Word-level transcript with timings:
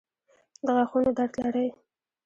د 0.65 0.67
غاښونو 0.75 1.11
درد 1.17 1.33
لرئ؟ 1.43 1.67